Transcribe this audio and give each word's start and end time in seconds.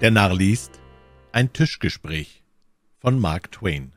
Der 0.00 0.12
Narr 0.12 0.32
liest 0.32 0.80
Ein 1.32 1.52
Tischgespräch 1.52 2.44
von 3.00 3.18
Mark 3.18 3.50
Twain 3.50 3.94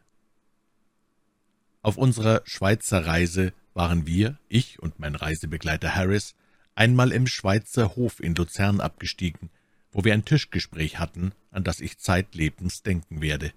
Auf 1.84 1.96
unserer 1.98 2.42
Schweizer 2.44 3.06
Reise 3.06 3.54
waren 3.76 4.08
wir, 4.08 4.40
ich 4.50 4.80
und 4.80 5.00
mein 5.00 5.14
Reisebegleiter 5.14 5.94
Harris, 5.94 6.34
einmal 6.74 7.12
im 7.12 7.28
Schweizer 7.28 7.96
Hof 7.96 8.20
in 8.20 8.34
Luzern 8.34 8.82
abgestiegen, 8.82 9.52
wo 9.92 10.04
wir 10.04 10.16
ein 10.16 10.26
Tischgespräch 10.26 10.98
hatten, 10.98 11.34
an 11.52 11.64
das 11.64 11.80
ich 11.80 12.00
zeitlebens 12.00 12.82
denken 12.82 13.22
werde. 13.22 13.54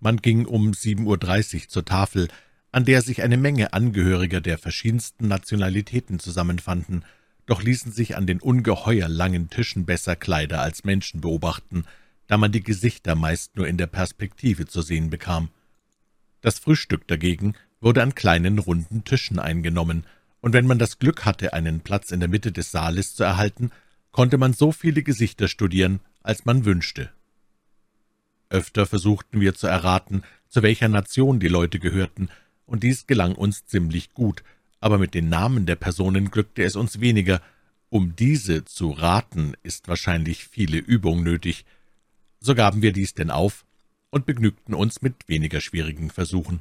Man 0.00 0.22
ging 0.22 0.46
um 0.46 0.70
7.30 0.70 1.04
Uhr 1.64 1.68
zur 1.68 1.84
Tafel, 1.84 2.28
an 2.72 2.86
der 2.86 3.02
sich 3.02 3.22
eine 3.22 3.36
Menge 3.36 3.74
Angehöriger 3.74 4.40
der 4.40 4.56
verschiedensten 4.56 5.28
Nationalitäten 5.28 6.18
zusammenfanden, 6.18 7.04
doch 7.46 7.62
ließen 7.62 7.92
sich 7.92 8.16
an 8.16 8.26
den 8.26 8.40
ungeheuer 8.40 9.08
langen 9.08 9.50
Tischen 9.50 9.84
besser 9.84 10.16
Kleider 10.16 10.60
als 10.60 10.84
Menschen 10.84 11.20
beobachten, 11.20 11.84
da 12.26 12.36
man 12.38 12.52
die 12.52 12.62
Gesichter 12.62 13.14
meist 13.14 13.56
nur 13.56 13.68
in 13.68 13.76
der 13.76 13.86
Perspektive 13.86 14.66
zu 14.66 14.82
sehen 14.82 15.10
bekam. 15.10 15.50
Das 16.40 16.58
Frühstück 16.58 17.06
dagegen 17.06 17.54
wurde 17.80 18.02
an 18.02 18.14
kleinen 18.14 18.58
runden 18.58 19.04
Tischen 19.04 19.38
eingenommen, 19.38 20.04
und 20.40 20.52
wenn 20.52 20.66
man 20.66 20.78
das 20.78 20.98
Glück 20.98 21.24
hatte, 21.24 21.54
einen 21.54 21.80
Platz 21.80 22.10
in 22.10 22.20
der 22.20 22.28
Mitte 22.28 22.52
des 22.52 22.70
Saales 22.70 23.14
zu 23.14 23.24
erhalten, 23.24 23.70
konnte 24.12 24.36
man 24.36 24.52
so 24.52 24.72
viele 24.72 25.02
Gesichter 25.02 25.48
studieren, 25.48 26.00
als 26.22 26.44
man 26.44 26.64
wünschte. 26.64 27.10
Öfter 28.50 28.86
versuchten 28.86 29.40
wir 29.40 29.54
zu 29.54 29.66
erraten, 29.66 30.22
zu 30.48 30.62
welcher 30.62 30.88
Nation 30.88 31.40
die 31.40 31.48
Leute 31.48 31.78
gehörten, 31.78 32.28
und 32.66 32.82
dies 32.82 33.06
gelang 33.06 33.34
uns 33.34 33.66
ziemlich 33.66 34.12
gut, 34.12 34.42
aber 34.84 34.98
mit 34.98 35.14
den 35.14 35.30
Namen 35.30 35.64
der 35.64 35.76
Personen 35.76 36.30
glückte 36.30 36.62
es 36.62 36.76
uns 36.76 37.00
weniger. 37.00 37.40
Um 37.88 38.14
diese 38.16 38.66
zu 38.66 38.90
raten, 38.90 39.54
ist 39.62 39.88
wahrscheinlich 39.88 40.44
viele 40.44 40.76
Übung 40.76 41.22
nötig. 41.22 41.64
So 42.38 42.54
gaben 42.54 42.82
wir 42.82 42.92
dies 42.92 43.14
denn 43.14 43.30
auf 43.30 43.64
und 44.10 44.26
begnügten 44.26 44.74
uns 44.74 45.00
mit 45.00 45.26
weniger 45.26 45.62
schwierigen 45.62 46.10
Versuchen. 46.10 46.60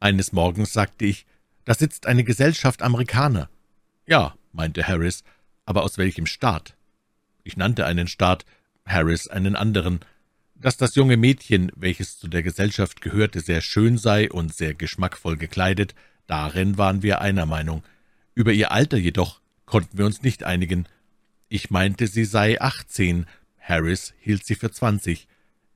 Eines 0.00 0.32
Morgens 0.32 0.72
sagte 0.72 1.04
ich, 1.04 1.26
da 1.64 1.74
sitzt 1.74 2.08
eine 2.08 2.24
Gesellschaft 2.24 2.82
Amerikaner. 2.82 3.48
Ja, 4.04 4.34
meinte 4.52 4.84
Harris, 4.84 5.22
aber 5.66 5.84
aus 5.84 5.96
welchem 5.96 6.26
Staat? 6.26 6.74
Ich 7.44 7.56
nannte 7.56 7.86
einen 7.86 8.08
Staat, 8.08 8.44
Harris 8.84 9.28
einen 9.28 9.54
anderen. 9.54 10.00
Dass 10.56 10.76
das 10.76 10.96
junge 10.96 11.16
Mädchen, 11.16 11.70
welches 11.76 12.18
zu 12.18 12.26
der 12.26 12.42
Gesellschaft 12.42 13.00
gehörte, 13.00 13.38
sehr 13.38 13.60
schön 13.60 13.96
sei 13.96 14.28
und 14.28 14.52
sehr 14.52 14.74
geschmackvoll 14.74 15.36
gekleidet, 15.36 15.94
Darin 16.30 16.78
waren 16.78 17.02
wir 17.02 17.20
einer 17.20 17.44
Meinung. 17.44 17.82
Über 18.36 18.52
ihr 18.52 18.70
Alter 18.70 18.96
jedoch 18.96 19.40
konnten 19.66 19.98
wir 19.98 20.06
uns 20.06 20.22
nicht 20.22 20.44
einigen. 20.44 20.86
Ich 21.48 21.70
meinte, 21.70 22.06
sie 22.06 22.24
sei 22.24 22.60
achtzehn, 22.60 23.26
Harris 23.58 24.14
hielt 24.20 24.46
sie 24.46 24.54
für 24.54 24.70
zwanzig. 24.70 25.26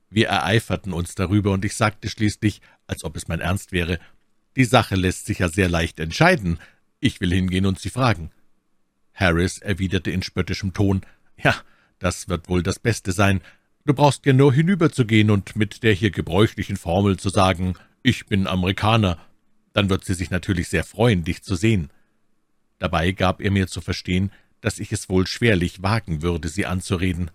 Wir 0.09 0.29
ereiferten 0.29 0.93
uns 0.93 1.13
darüber, 1.13 1.51
und 1.51 1.65
ich 1.65 1.75
sagte 1.75 2.07
schließlich, 2.07 2.61
als 2.87 3.03
ob 3.03 3.17
es 3.17 3.27
mein 3.27 3.41
Ernst 3.41 3.73
wäre, 3.73 3.99
die 4.55 4.63
Sache 4.63 4.95
lässt 4.95 5.25
sich 5.25 5.39
ja 5.39 5.49
sehr 5.49 5.67
leicht 5.67 5.99
entscheiden. 5.99 6.57
Ich 7.01 7.19
will 7.19 7.33
hingehen 7.33 7.65
und 7.65 7.77
sie 7.77 7.89
fragen. 7.89 8.31
Harris 9.13 9.57
erwiderte 9.57 10.11
in 10.11 10.23
spöttischem 10.23 10.71
Ton, 10.71 11.01
»Ja, 11.35 11.53
das 11.99 12.29
wird 12.29 12.47
wohl 12.47 12.63
das 12.63 12.79
Beste 12.79 13.11
sein. 13.11 13.41
Du 13.83 13.93
brauchst 13.93 14.25
ja 14.25 14.31
nur 14.31 14.53
hinüberzugehen 14.53 15.31
und 15.31 15.57
mit 15.57 15.83
der 15.83 15.91
hier 15.91 16.11
gebräuchlichen 16.11 16.77
Formel 16.77 17.17
zu 17.17 17.27
sagen, 17.27 17.73
ich 18.03 18.27
bin 18.27 18.47
Amerikaner, 18.47 19.17
dann 19.75 19.89
wird 19.89 20.05
sie 20.05 20.13
sich 20.13 20.29
natürlich 20.29 20.69
sehr 20.69 20.85
freuen, 20.85 21.25
dich 21.25 21.43
zu 21.43 21.55
sehen.« 21.55 21.89
Dabei 22.79 23.11
gab 23.11 23.41
er 23.41 23.51
mir 23.51 23.67
zu 23.67 23.81
verstehen, 23.81 24.31
dass 24.61 24.79
ich 24.79 24.93
es 24.93 25.09
wohl 25.09 25.27
schwerlich 25.27 25.83
wagen 25.83 26.21
würde, 26.21 26.47
sie 26.47 26.65
anzureden. 26.65 27.29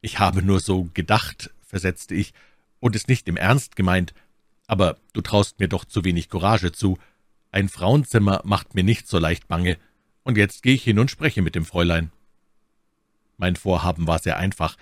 »Ich 0.00 0.18
habe 0.18 0.42
nur 0.42 0.60
so 0.60 0.88
gedacht«, 0.94 1.50
versetzte 1.60 2.14
ich, 2.14 2.32
»und 2.80 2.96
es 2.96 3.06
nicht 3.06 3.28
im 3.28 3.36
Ernst 3.36 3.76
gemeint, 3.76 4.14
aber 4.66 4.96
du 5.12 5.20
traust 5.20 5.60
mir 5.60 5.68
doch 5.68 5.84
zu 5.84 6.04
wenig 6.04 6.30
Courage 6.30 6.72
zu. 6.72 6.98
Ein 7.50 7.68
Frauenzimmer 7.68 8.40
macht 8.44 8.74
mir 8.74 8.82
nicht 8.82 9.06
so 9.06 9.18
leicht 9.18 9.46
bange, 9.46 9.76
und 10.22 10.38
jetzt 10.38 10.62
gehe 10.62 10.74
ich 10.74 10.84
hin 10.84 10.98
und 10.98 11.10
spreche 11.10 11.42
mit 11.42 11.54
dem 11.54 11.66
Fräulein.« 11.66 12.12
Mein 13.36 13.56
Vorhaben 13.56 14.06
war 14.06 14.20
sehr 14.20 14.38
einfach. 14.38 14.78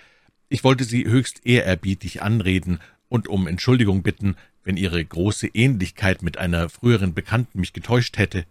Ich 0.47 0.63
wollte 0.63 0.85
sie 0.85 1.03
höchst 1.03 1.45
ehrerbietig 1.45 2.21
anreden 2.21 2.79
und 3.09 3.27
um 3.27 3.45
Entschuldigung 3.45 4.03
bitten, 4.03 4.37
wenn 4.63 4.77
ihre 4.77 5.03
große 5.03 5.47
Ähnlichkeit 5.47 6.21
mit 6.21 6.37
einer 6.37 6.69
früheren 6.69 7.13
Bekannten 7.13 7.59
mich 7.59 7.73
getäuscht 7.73 8.17
hätte. 8.17 8.45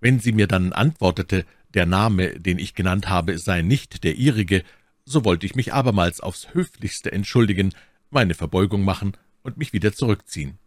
Wenn 0.00 0.20
sie 0.20 0.32
mir 0.32 0.46
dann 0.46 0.72
antwortete, 0.72 1.44
der 1.74 1.86
Name, 1.86 2.38
den 2.40 2.58
ich 2.58 2.74
genannt 2.74 3.08
habe, 3.08 3.38
sei 3.38 3.62
nicht 3.62 4.04
der 4.04 4.14
ihrige, 4.16 4.62
so 5.04 5.24
wollte 5.24 5.46
ich 5.46 5.54
mich 5.54 5.72
abermals 5.72 6.20
aufs 6.20 6.54
höflichste 6.54 7.12
entschuldigen, 7.12 7.74
meine 8.10 8.34
Verbeugung 8.34 8.84
machen 8.84 9.16
und 9.42 9.58
mich 9.58 9.72
wieder 9.72 9.92
zurückziehen. 9.92 10.58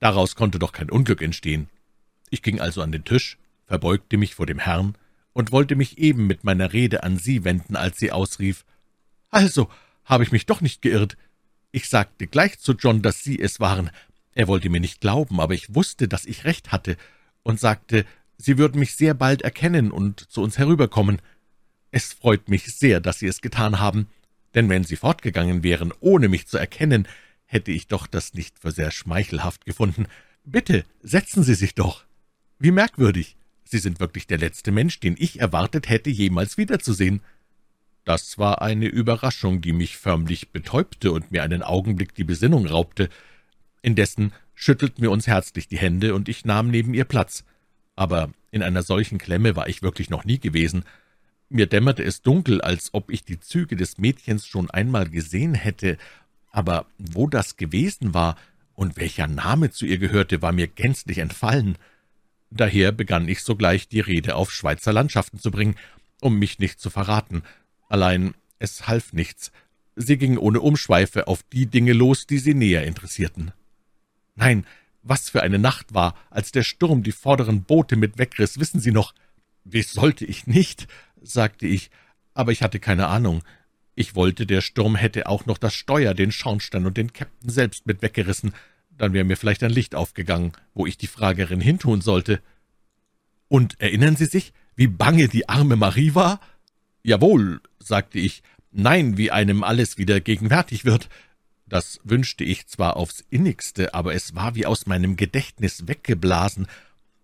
Daraus 0.00 0.36
konnte 0.36 0.58
doch 0.58 0.72
kein 0.72 0.90
Unglück 0.90 1.22
entstehen. 1.22 1.68
Ich 2.30 2.42
ging 2.42 2.60
also 2.60 2.82
an 2.82 2.92
den 2.92 3.04
Tisch, 3.04 3.38
verbeugte 3.66 4.16
mich 4.16 4.34
vor 4.34 4.46
dem 4.46 4.58
Herrn 4.58 4.96
und 5.32 5.52
wollte 5.52 5.76
mich 5.76 5.98
eben 5.98 6.26
mit 6.26 6.44
meiner 6.44 6.72
Rede 6.72 7.02
an 7.02 7.18
Sie 7.18 7.44
wenden, 7.44 7.76
als 7.76 7.98
sie 7.98 8.12
ausrief, 8.12 8.64
»Also, 9.30 9.68
habe 10.04 10.24
ich 10.24 10.32
mich 10.32 10.46
doch 10.46 10.60
nicht 10.60 10.82
geirrt. 10.82 11.16
Ich 11.76 11.90
sagte 11.90 12.26
gleich 12.26 12.58
zu 12.58 12.72
John, 12.72 13.02
dass 13.02 13.22
Sie 13.22 13.38
es 13.38 13.60
waren. 13.60 13.90
Er 14.32 14.48
wollte 14.48 14.70
mir 14.70 14.80
nicht 14.80 15.02
glauben, 15.02 15.40
aber 15.40 15.52
ich 15.52 15.74
wusste, 15.74 16.08
dass 16.08 16.24
ich 16.24 16.46
recht 16.46 16.72
hatte, 16.72 16.96
und 17.42 17.60
sagte, 17.60 18.06
Sie 18.38 18.56
würden 18.56 18.78
mich 18.78 18.96
sehr 18.96 19.12
bald 19.12 19.42
erkennen 19.42 19.90
und 19.90 20.20
zu 20.20 20.40
uns 20.40 20.56
herüberkommen. 20.56 21.20
Es 21.90 22.14
freut 22.14 22.48
mich 22.48 22.64
sehr, 22.74 23.00
dass 23.00 23.18
Sie 23.18 23.26
es 23.26 23.42
getan 23.42 23.78
haben, 23.78 24.06
denn 24.54 24.70
wenn 24.70 24.84
Sie 24.84 24.96
fortgegangen 24.96 25.62
wären, 25.62 25.92
ohne 26.00 26.30
mich 26.30 26.46
zu 26.46 26.56
erkennen, 26.56 27.06
hätte 27.44 27.72
ich 27.72 27.88
doch 27.88 28.06
das 28.06 28.32
nicht 28.32 28.58
für 28.58 28.70
sehr 28.70 28.90
schmeichelhaft 28.90 29.66
gefunden. 29.66 30.06
Bitte, 30.46 30.82
setzen 31.02 31.42
Sie 31.42 31.54
sich 31.54 31.74
doch. 31.74 32.06
Wie 32.58 32.70
merkwürdig. 32.70 33.36
Sie 33.64 33.80
sind 33.80 34.00
wirklich 34.00 34.26
der 34.26 34.38
letzte 34.38 34.72
Mensch, 34.72 34.98
den 34.98 35.14
ich 35.18 35.40
erwartet 35.40 35.90
hätte, 35.90 36.08
jemals 36.08 36.56
wiederzusehen.« 36.56 37.20
Das 38.06 38.38
war 38.38 38.62
eine 38.62 38.86
Überraschung, 38.86 39.60
die 39.60 39.72
mich 39.72 39.98
förmlich 39.98 40.50
betäubte 40.50 41.10
und 41.10 41.32
mir 41.32 41.42
einen 41.42 41.64
Augenblick 41.64 42.14
die 42.14 42.22
Besinnung 42.22 42.64
raubte. 42.66 43.08
Indessen 43.82 44.32
schüttelten 44.54 45.02
wir 45.02 45.10
uns 45.10 45.26
herzlich 45.26 45.66
die 45.66 45.76
Hände, 45.76 46.14
und 46.14 46.28
ich 46.28 46.44
nahm 46.44 46.70
neben 46.70 46.94
ihr 46.94 47.04
Platz. 47.04 47.44
Aber 47.96 48.30
in 48.52 48.62
einer 48.62 48.84
solchen 48.84 49.18
Klemme 49.18 49.56
war 49.56 49.68
ich 49.68 49.82
wirklich 49.82 50.08
noch 50.08 50.24
nie 50.24 50.38
gewesen. 50.38 50.84
Mir 51.48 51.66
dämmerte 51.66 52.04
es 52.04 52.22
dunkel, 52.22 52.60
als 52.60 52.94
ob 52.94 53.10
ich 53.10 53.24
die 53.24 53.40
Züge 53.40 53.74
des 53.74 53.98
Mädchens 53.98 54.46
schon 54.46 54.70
einmal 54.70 55.10
gesehen 55.10 55.54
hätte, 55.54 55.98
aber 56.52 56.86
wo 56.98 57.26
das 57.26 57.56
gewesen 57.56 58.14
war 58.14 58.36
und 58.74 58.96
welcher 58.96 59.26
Name 59.26 59.72
zu 59.72 59.84
ihr 59.84 59.98
gehörte, 59.98 60.42
war 60.42 60.52
mir 60.52 60.68
gänzlich 60.68 61.18
entfallen. 61.18 61.76
Daher 62.50 62.92
begann 62.92 63.28
ich 63.28 63.42
sogleich 63.42 63.88
die 63.88 64.00
Rede 64.00 64.36
auf 64.36 64.52
Schweizer 64.52 64.92
Landschaften 64.92 65.40
zu 65.40 65.50
bringen, 65.50 65.74
um 66.20 66.38
mich 66.38 66.60
nicht 66.60 66.78
zu 66.78 66.88
verraten, 66.88 67.42
Allein 67.88 68.34
es 68.58 68.86
half 68.86 69.12
nichts. 69.12 69.52
Sie 69.94 70.18
ging 70.18 70.36
ohne 70.36 70.60
Umschweife 70.60 71.26
auf 71.26 71.42
die 71.52 71.66
Dinge 71.66 71.92
los, 71.92 72.26
die 72.26 72.38
sie 72.38 72.54
näher 72.54 72.84
interessierten. 72.84 73.52
Nein, 74.34 74.66
was 75.02 75.30
für 75.30 75.42
eine 75.42 75.58
Nacht 75.58 75.94
war, 75.94 76.14
als 76.30 76.52
der 76.52 76.62
Sturm 76.64 77.02
die 77.02 77.12
vorderen 77.12 77.62
Boote 77.62 77.96
mit 77.96 78.18
wegriss, 78.18 78.58
wissen 78.58 78.80
Sie 78.80 78.90
noch? 78.90 79.14
Wie 79.64 79.82
sollte 79.82 80.24
ich 80.24 80.46
nicht, 80.46 80.88
sagte 81.22 81.66
ich, 81.66 81.90
aber 82.34 82.52
ich 82.52 82.62
hatte 82.62 82.80
keine 82.80 83.06
Ahnung. 83.06 83.42
Ich 83.94 84.14
wollte, 84.14 84.46
der 84.46 84.60
Sturm 84.60 84.94
hätte 84.94 85.26
auch 85.26 85.46
noch 85.46 85.58
das 85.58 85.74
Steuer, 85.74 86.12
den 86.12 86.32
Schornstein 86.32 86.86
und 86.86 86.96
den 86.96 87.12
Käpt'n 87.12 87.50
selbst 87.50 87.86
mit 87.86 88.02
weggerissen, 88.02 88.52
dann 88.98 89.12
wäre 89.12 89.24
mir 89.24 89.36
vielleicht 89.36 89.62
ein 89.62 89.70
Licht 89.70 89.94
aufgegangen, 89.94 90.52
wo 90.74 90.86
ich 90.86 90.98
die 90.98 91.06
Fragerin 91.06 91.60
hintun 91.60 92.00
sollte. 92.00 92.40
Und 93.48 93.80
erinnern 93.80 94.16
Sie 94.16 94.26
sich, 94.26 94.52
wie 94.74 94.86
bange 94.86 95.28
die 95.28 95.48
arme 95.48 95.76
Marie 95.76 96.14
war? 96.14 96.40
»Jawohl«, 97.06 97.60
sagte 97.78 98.18
ich, 98.18 98.42
»nein, 98.72 99.16
wie 99.16 99.30
einem 99.30 99.62
alles 99.62 99.96
wieder 99.96 100.20
gegenwärtig 100.20 100.84
wird.« 100.84 101.08
Das 101.68 102.00
wünschte 102.02 102.42
ich 102.42 102.66
zwar 102.66 102.96
aufs 102.96 103.24
innigste, 103.30 103.94
aber 103.94 104.12
es 104.14 104.34
war 104.34 104.56
wie 104.56 104.66
aus 104.66 104.86
meinem 104.86 105.14
Gedächtnis 105.14 105.86
weggeblasen. 105.86 106.66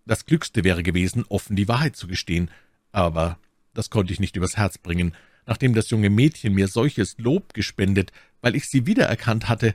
Das 0.06 0.24
Klügste 0.24 0.62
wäre 0.62 0.84
gewesen, 0.84 1.24
offen 1.28 1.56
die 1.56 1.66
Wahrheit 1.66 1.96
zu 1.96 2.06
gestehen, 2.06 2.48
aber 2.92 3.38
das 3.74 3.90
konnte 3.90 4.12
ich 4.12 4.20
nicht 4.20 4.36
übers 4.36 4.56
Herz 4.56 4.78
bringen, 4.78 5.16
nachdem 5.46 5.74
das 5.74 5.90
junge 5.90 6.10
Mädchen 6.10 6.54
mir 6.54 6.68
solches 6.68 7.18
Lob 7.18 7.52
gespendet, 7.52 8.12
weil 8.40 8.54
ich 8.54 8.68
sie 8.68 8.86
wiedererkannt 8.86 9.48
hatte. 9.48 9.74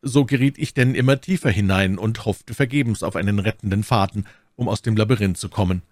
So 0.00 0.26
geriet 0.26 0.58
ich 0.58 0.74
denn 0.74 0.94
immer 0.94 1.20
tiefer 1.20 1.50
hinein 1.50 1.98
und 1.98 2.24
hoffte 2.24 2.54
vergebens 2.54 3.02
auf 3.02 3.16
einen 3.16 3.40
rettenden 3.40 3.82
Faden, 3.82 4.28
um 4.54 4.68
aus 4.68 4.82
dem 4.82 4.96
Labyrinth 4.96 5.38
zu 5.38 5.48
kommen. 5.48 5.82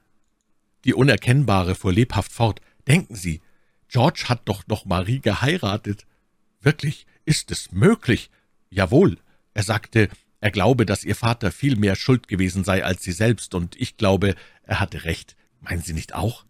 Die 0.84 0.94
Unerkennbare 0.94 1.74
fuhr 1.74 1.92
lebhaft 1.92 2.32
fort. 2.32 2.60
Denken 2.86 3.14
Sie, 3.14 3.40
George 3.88 4.24
hat 4.28 4.42
doch 4.46 4.66
noch 4.66 4.84
Marie 4.84 5.20
geheiratet. 5.20 6.06
Wirklich, 6.60 7.06
ist 7.24 7.50
es 7.50 7.72
möglich? 7.72 8.30
Jawohl. 8.70 9.18
Er 9.54 9.62
sagte, 9.62 10.08
er 10.40 10.50
glaube, 10.50 10.86
dass 10.86 11.04
Ihr 11.04 11.14
Vater 11.14 11.52
viel 11.52 11.76
mehr 11.76 11.94
schuld 11.94 12.26
gewesen 12.26 12.64
sei 12.64 12.84
als 12.84 13.02
Sie 13.02 13.12
selbst, 13.12 13.54
und 13.54 13.76
ich 13.76 13.96
glaube, 13.96 14.34
er 14.64 14.80
hatte 14.80 15.04
recht. 15.04 15.36
Meinen 15.60 15.82
Sie 15.82 15.92
nicht 15.92 16.14
auch? 16.14 16.44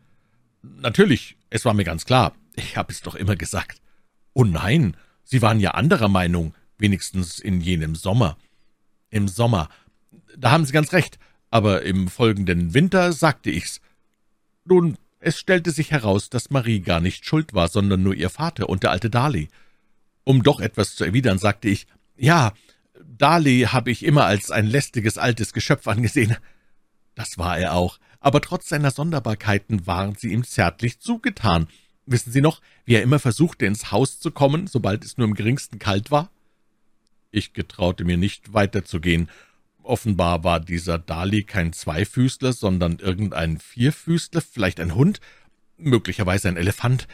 Natürlich, 0.62 1.36
es 1.50 1.64
war 1.64 1.74
mir 1.74 1.84
ganz 1.84 2.06
klar. 2.06 2.34
Ich 2.54 2.76
habe 2.76 2.92
es 2.92 3.02
doch 3.02 3.14
immer 3.14 3.36
gesagt. 3.36 3.82
Oh 4.32 4.44
nein, 4.44 4.96
Sie 5.24 5.42
waren 5.42 5.60
ja 5.60 5.72
anderer 5.72 6.08
Meinung, 6.08 6.54
wenigstens 6.78 7.38
in 7.38 7.60
jenem 7.60 7.94
Sommer. 7.94 8.38
Im 9.10 9.28
Sommer. 9.28 9.68
Da 10.36 10.50
haben 10.50 10.64
Sie 10.64 10.72
ganz 10.72 10.92
recht, 10.92 11.18
aber 11.50 11.82
im 11.82 12.08
folgenden 12.08 12.74
Winter 12.74 13.12
sagte 13.12 13.50
ich's. 13.50 13.80
Nun, 14.64 14.96
es 15.24 15.38
stellte 15.38 15.70
sich 15.70 15.92
heraus, 15.92 16.30
dass 16.30 16.50
Marie 16.50 16.80
gar 16.80 17.00
nicht 17.00 17.24
schuld 17.24 17.54
war, 17.54 17.68
sondern 17.68 18.02
nur 18.02 18.14
ihr 18.14 18.28
Vater 18.28 18.68
und 18.68 18.82
der 18.82 18.90
alte 18.90 19.08
Darley. 19.08 19.48
Um 20.24 20.42
doch 20.42 20.60
etwas 20.60 20.96
zu 20.96 21.04
erwidern, 21.04 21.38
sagte 21.38 21.68
ich, 21.68 21.86
ja, 22.16 22.52
Darley 23.04 23.68
habe 23.70 23.92
ich 23.92 24.04
immer 24.04 24.24
als 24.24 24.50
ein 24.50 24.66
lästiges 24.66 25.18
altes 25.18 25.52
Geschöpf 25.52 25.86
angesehen. 25.86 26.36
Das 27.14 27.38
war 27.38 27.56
er 27.56 27.74
auch, 27.74 27.98
aber 28.18 28.40
trotz 28.40 28.68
seiner 28.68 28.90
Sonderbarkeiten 28.90 29.86
waren 29.86 30.16
sie 30.16 30.32
ihm 30.32 30.42
zärtlich 30.42 30.98
zugetan. 30.98 31.68
Wissen 32.04 32.32
Sie 32.32 32.40
noch, 32.40 32.60
wie 32.84 32.94
er 32.94 33.02
immer 33.02 33.20
versuchte, 33.20 33.64
ins 33.64 33.92
Haus 33.92 34.18
zu 34.18 34.32
kommen, 34.32 34.66
sobald 34.66 35.04
es 35.04 35.18
nur 35.18 35.28
im 35.28 35.34
geringsten 35.34 35.78
kalt 35.78 36.10
war? 36.10 36.30
Ich 37.30 37.52
getraute 37.52 38.04
mir 38.04 38.16
nicht, 38.16 38.52
weiterzugehen. 38.54 39.28
Offenbar 39.82 40.44
war 40.44 40.60
dieser 40.60 40.98
Dali 40.98 41.42
kein 41.44 41.72
Zweifüßler, 41.72 42.52
sondern 42.52 42.98
irgendein 42.98 43.58
Vierfüßler, 43.58 44.40
vielleicht 44.40 44.80
ein 44.80 44.94
Hund, 44.94 45.20
möglicherweise 45.76 46.48
ein 46.48 46.56
Elefant. 46.56 47.08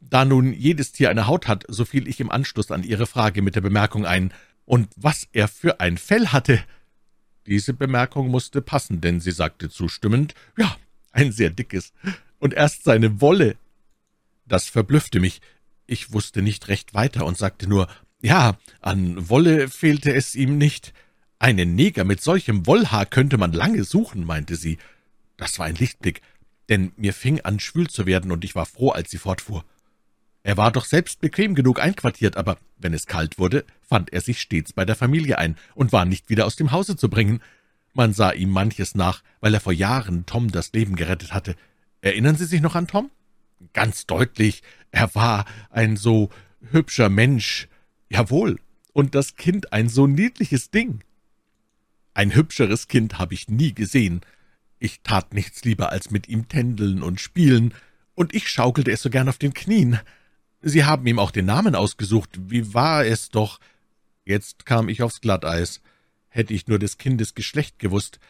Da 0.00 0.24
nun 0.24 0.52
jedes 0.52 0.92
Tier 0.92 1.10
eine 1.10 1.26
Haut 1.26 1.48
hat, 1.48 1.64
so 1.68 1.84
fiel 1.84 2.08
ich 2.08 2.20
im 2.20 2.30
Anschluss 2.30 2.70
an 2.70 2.82
Ihre 2.82 3.06
Frage 3.06 3.42
mit 3.42 3.56
der 3.56 3.60
Bemerkung 3.60 4.06
ein, 4.06 4.32
und 4.64 4.88
was 4.96 5.28
er 5.32 5.48
für 5.48 5.80
ein 5.80 5.98
Fell 5.98 6.28
hatte. 6.28 6.62
Diese 7.46 7.74
Bemerkung 7.74 8.28
musste 8.28 8.62
passen, 8.62 9.00
denn 9.00 9.20
sie 9.20 9.32
sagte 9.32 9.68
zustimmend, 9.68 10.34
ja, 10.56 10.76
ein 11.12 11.32
sehr 11.32 11.50
dickes, 11.50 11.92
und 12.38 12.54
erst 12.54 12.84
seine 12.84 13.20
Wolle. 13.20 13.56
Das 14.46 14.68
verblüffte 14.68 15.20
mich. 15.20 15.40
Ich 15.86 16.12
wusste 16.12 16.40
nicht 16.40 16.68
recht 16.68 16.94
weiter 16.94 17.26
und 17.26 17.36
sagte 17.36 17.68
nur, 17.68 17.88
ja, 18.22 18.56
an 18.80 19.28
Wolle 19.28 19.68
fehlte 19.68 20.14
es 20.14 20.34
ihm 20.34 20.56
nicht. 20.56 20.94
Einen 21.38 21.74
Neger 21.74 22.04
mit 22.04 22.22
solchem 22.22 22.66
Wollhaar 22.66 23.06
könnte 23.06 23.38
man 23.38 23.52
lange 23.52 23.84
suchen, 23.84 24.24
meinte 24.24 24.56
sie. 24.56 24.78
Das 25.36 25.58
war 25.58 25.66
ein 25.66 25.74
Lichtblick, 25.74 26.22
denn 26.68 26.92
mir 26.96 27.12
fing 27.12 27.40
an, 27.40 27.60
schwül 27.60 27.88
zu 27.88 28.06
werden, 28.06 28.30
und 28.30 28.44
ich 28.44 28.54
war 28.54 28.66
froh, 28.66 28.90
als 28.90 29.10
sie 29.10 29.18
fortfuhr. 29.18 29.64
Er 30.42 30.56
war 30.56 30.70
doch 30.70 30.84
selbst 30.84 31.20
bequem 31.20 31.54
genug 31.54 31.80
einquartiert, 31.80 32.36
aber 32.36 32.58
wenn 32.76 32.92
es 32.92 33.06
kalt 33.06 33.38
wurde, 33.38 33.64
fand 33.82 34.12
er 34.12 34.20
sich 34.20 34.40
stets 34.40 34.72
bei 34.72 34.84
der 34.84 34.94
Familie 34.94 35.38
ein 35.38 35.56
und 35.74 35.92
war 35.92 36.04
nicht 36.04 36.28
wieder 36.28 36.44
aus 36.44 36.56
dem 36.56 36.70
Hause 36.70 36.96
zu 36.96 37.08
bringen. 37.08 37.40
Man 37.94 38.12
sah 38.12 38.30
ihm 38.30 38.50
manches 38.50 38.94
nach, 38.94 39.22
weil 39.40 39.54
er 39.54 39.60
vor 39.60 39.72
Jahren 39.72 40.26
Tom 40.26 40.52
das 40.52 40.72
Leben 40.72 40.96
gerettet 40.96 41.32
hatte. 41.32 41.56
Erinnern 42.02 42.36
Sie 42.36 42.44
sich 42.44 42.60
noch 42.60 42.74
an 42.74 42.86
Tom? 42.86 43.10
Ganz 43.72 44.06
deutlich, 44.06 44.62
er 44.90 45.14
war 45.14 45.46
ein 45.70 45.96
so 45.96 46.28
hübscher 46.70 47.08
Mensch. 47.08 47.68
Jawohl, 48.10 48.60
und 48.92 49.14
das 49.14 49.36
Kind 49.36 49.72
ein 49.72 49.88
so 49.88 50.06
niedliches 50.06 50.70
Ding. 50.70 51.00
Ein 52.14 52.34
hübscheres 52.34 52.86
Kind 52.88 53.18
habe 53.18 53.34
ich 53.34 53.48
nie 53.48 53.74
gesehen. 53.74 54.20
Ich 54.78 55.00
tat 55.02 55.34
nichts 55.34 55.64
lieber 55.64 55.90
als 55.90 56.10
mit 56.10 56.28
ihm 56.28 56.48
tändeln 56.48 57.02
und 57.02 57.20
spielen, 57.20 57.74
und 58.14 58.32
ich 58.32 58.48
schaukelte 58.48 58.92
es 58.92 59.02
so 59.02 59.10
gern 59.10 59.28
auf 59.28 59.38
den 59.38 59.54
Knien. 59.54 59.98
Sie 60.62 60.84
haben 60.84 61.06
ihm 61.06 61.18
auch 61.18 61.32
den 61.32 61.46
Namen 61.46 61.74
ausgesucht. 61.74 62.30
Wie 62.48 62.72
war 62.72 63.04
es 63.04 63.28
doch? 63.28 63.58
Jetzt 64.24 64.64
kam 64.64 64.88
ich 64.88 65.02
aufs 65.02 65.20
Glatteis. 65.20 65.80
Hätte 66.28 66.54
ich 66.54 66.68
nur 66.68 66.78
des 66.78 66.96
Kindes 66.96 67.34
Geschlecht 67.34 67.80
gewusst. 67.80 68.20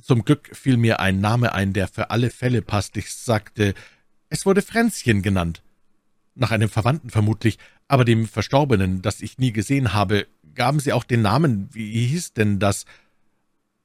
Zum 0.00 0.24
Glück 0.24 0.54
fiel 0.54 0.76
mir 0.76 1.00
ein 1.00 1.20
Name 1.20 1.54
ein, 1.54 1.72
der 1.72 1.88
für 1.88 2.10
alle 2.10 2.28
Fälle 2.30 2.60
passt. 2.60 2.96
Ich 2.98 3.12
sagte, 3.12 3.74
es 4.28 4.44
wurde 4.44 4.60
Fränzchen 4.60 5.22
genannt. 5.22 5.62
Nach 6.34 6.50
einem 6.50 6.68
Verwandten 6.68 7.10
vermutlich, 7.10 7.58
aber 7.88 8.04
dem 8.04 8.26
Verstorbenen, 8.26 9.02
das 9.02 9.20
ich 9.20 9.38
nie 9.38 9.52
gesehen 9.52 9.94
habe, 9.94 10.26
gaben 10.54 10.80
sie 10.80 10.92
auch 10.92 11.04
den 11.04 11.22
Namen. 11.22 11.68
Wie 11.72 12.06
hieß 12.06 12.34
denn 12.34 12.58
das? 12.58 12.84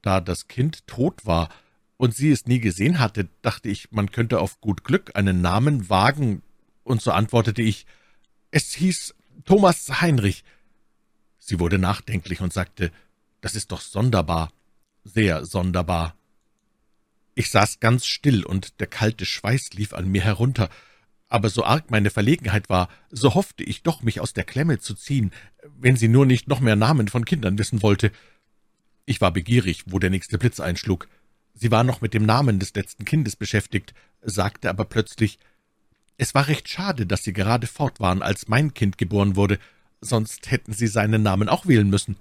Da 0.01 0.21
das 0.21 0.47
Kind 0.47 0.87
tot 0.87 1.25
war 1.25 1.49
und 1.97 2.15
sie 2.15 2.31
es 2.31 2.45
nie 2.45 2.59
gesehen 2.59 2.99
hatte, 2.99 3.27
dachte 3.41 3.69
ich, 3.69 3.91
man 3.91 4.11
könnte 4.11 4.39
auf 4.39 4.61
gut 4.61 4.83
Glück 4.83 5.15
einen 5.15 5.41
Namen 5.41 5.89
wagen, 5.89 6.41
und 6.83 7.01
so 7.01 7.11
antwortete 7.11 7.61
ich, 7.61 7.85
es 8.51 8.73
hieß 8.73 9.13
Thomas 9.45 10.01
Heinrich. 10.01 10.43
Sie 11.37 11.59
wurde 11.59 11.77
nachdenklich 11.77 12.41
und 12.41 12.53
sagte, 12.53 12.91
das 13.41 13.55
ist 13.55 13.71
doch 13.71 13.81
sonderbar, 13.81 14.51
sehr 15.03 15.45
sonderbar. 15.45 16.15
Ich 17.35 17.51
saß 17.51 17.79
ganz 17.79 18.05
still, 18.05 18.45
und 18.45 18.79
der 18.79 18.87
kalte 18.87 19.25
Schweiß 19.25 19.71
lief 19.73 19.93
an 19.93 20.09
mir 20.09 20.21
herunter, 20.21 20.69
aber 21.27 21.49
so 21.49 21.63
arg 21.63 21.91
meine 21.91 22.09
Verlegenheit 22.09 22.69
war, 22.69 22.89
so 23.11 23.35
hoffte 23.35 23.63
ich 23.63 23.83
doch, 23.83 24.01
mich 24.01 24.19
aus 24.19 24.33
der 24.33 24.43
Klemme 24.43 24.79
zu 24.79 24.95
ziehen, 24.95 25.31
wenn 25.77 25.95
sie 25.95 26.07
nur 26.07 26.25
nicht 26.25 26.47
noch 26.47 26.59
mehr 26.59 26.75
Namen 26.75 27.07
von 27.07 27.23
Kindern 27.23 27.57
wissen 27.57 27.83
wollte. 27.83 28.11
Ich 29.09 29.21
war 29.21 29.31
begierig, 29.31 29.85
wo 29.87 29.97
der 29.97 30.11
nächste 30.11 30.37
Blitz 30.37 30.59
einschlug. 30.59 31.07
Sie 31.55 31.71
war 31.71 31.83
noch 31.83 31.99
mit 31.99 32.13
dem 32.13 32.27
Namen 32.27 32.59
des 32.59 32.75
letzten 32.75 33.05
Kindes 33.05 33.35
beschäftigt, 33.35 33.95
sagte 34.21 34.69
aber 34.69 34.85
plötzlich, 34.85 35.39
es 36.17 36.35
war 36.35 36.47
recht 36.47 36.69
schade, 36.69 37.07
dass 37.07 37.23
Sie 37.23 37.33
gerade 37.33 37.65
fort 37.65 37.99
waren, 37.99 38.21
als 38.21 38.49
mein 38.49 38.75
Kind 38.75 38.99
geboren 38.99 39.35
wurde, 39.35 39.57
sonst 39.99 40.51
hätten 40.51 40.73
Sie 40.73 40.85
seinen 40.85 41.23
Namen 41.23 41.49
auch 41.49 41.65
wählen 41.65 41.89
müssen. 41.89 42.17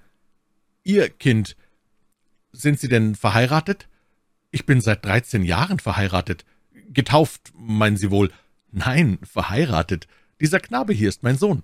Ihr 0.83 1.09
Kind. 1.09 1.55
Sind 2.53 2.79
Sie 2.79 2.89
denn 2.89 3.13
verheiratet? 3.13 3.87
Ich 4.49 4.65
bin 4.65 4.81
seit 4.81 5.05
dreizehn 5.05 5.43
Jahren 5.43 5.77
verheiratet. 5.77 6.43
Getauft, 6.91 7.53
meinen 7.55 7.97
Sie 7.97 8.09
wohl? 8.09 8.31
Nein, 8.71 9.19
verheiratet. 9.21 10.07
Dieser 10.41 10.59
Knabe 10.59 10.93
hier 10.93 11.09
ist 11.09 11.21
mein 11.21 11.37
Sohn. 11.37 11.61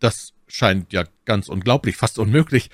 Das 0.00 0.32
scheint 0.48 0.92
ja 0.92 1.04
ganz 1.24 1.48
unglaublich, 1.48 1.96
fast 1.96 2.18
unmöglich. 2.18 2.68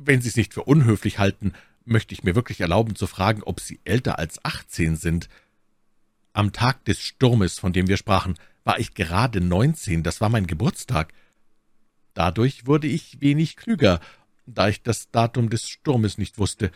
Wenn 0.00 0.20
Sie 0.20 0.28
es 0.28 0.36
nicht 0.36 0.54
für 0.54 0.62
unhöflich 0.62 1.18
halten, 1.18 1.52
möchte 1.84 2.14
ich 2.14 2.22
mir 2.22 2.34
wirklich 2.34 2.60
erlauben 2.60 2.94
zu 2.94 3.06
fragen, 3.06 3.42
ob 3.42 3.60
Sie 3.60 3.80
älter 3.84 4.18
als 4.18 4.44
achtzehn 4.44 4.96
sind. 4.96 5.28
Am 6.32 6.52
Tag 6.52 6.84
des 6.84 7.00
Sturmes, 7.00 7.58
von 7.58 7.72
dem 7.72 7.88
wir 7.88 7.96
sprachen, 7.96 8.34
war 8.64 8.78
ich 8.78 8.94
gerade 8.94 9.40
neunzehn, 9.40 10.02
das 10.02 10.20
war 10.20 10.28
mein 10.28 10.46
Geburtstag. 10.46 11.12
Dadurch 12.14 12.66
wurde 12.66 12.86
ich 12.86 13.20
wenig 13.20 13.56
klüger, 13.56 14.00
da 14.46 14.68
ich 14.68 14.82
das 14.82 15.10
Datum 15.10 15.50
des 15.50 15.68
Sturmes 15.68 16.18
nicht 16.18 16.38
wusste. 16.38 16.70